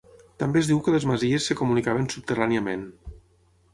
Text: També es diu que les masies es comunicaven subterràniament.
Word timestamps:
També 0.43 0.61
es 0.61 0.69
diu 0.69 0.79
que 0.87 0.93
les 0.95 1.05
masies 1.11 1.47
es 1.55 1.59
comunicaven 1.61 2.09
subterràniament. 2.15 2.89